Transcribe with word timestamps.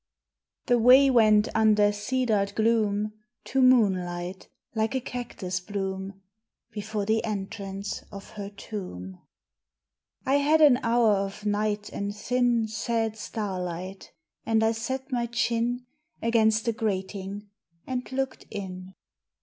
The 0.65 0.79
way 0.79 1.11
went 1.11 1.47
under 1.53 1.91
cedared 1.91 2.55
gloom 2.55 3.13
To 3.43 3.61
moonlight, 3.61 4.47
like 4.73 4.95
a 4.95 4.99
cactus 4.99 5.59
bloom, 5.59 6.23
Before 6.71 7.05
the 7.05 7.23
entrance 7.23 8.01
of 8.11 8.31
her 8.31 8.49
tomb. 8.49 9.21
I 10.25 10.37
had 10.37 10.59
an 10.59 10.79
hour 10.81 11.11
of 11.17 11.45
night 11.45 11.89
and 11.93 12.15
thin 12.15 12.67
Sad 12.67 13.15
starlight; 13.15 14.11
and 14.43 14.63
I 14.63 14.71
set 14.71 15.11
my 15.11 15.27
chin 15.27 15.85
Against 16.19 16.65
the 16.65 16.73
grating 16.73 17.49
and 17.85 18.11
looked 18.11 18.47
in. 18.49 18.95